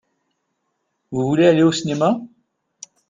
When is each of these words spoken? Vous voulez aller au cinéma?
Vous 1.11 1.27
voulez 1.27 1.45
aller 1.45 1.61
au 1.61 1.71
cinéma? 1.71 2.19